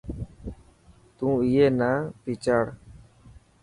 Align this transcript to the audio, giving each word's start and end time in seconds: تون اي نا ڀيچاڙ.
تون 1.15 1.31
اي 1.45 1.65
نا 1.79 1.91
ڀيچاڙ. 2.23 2.65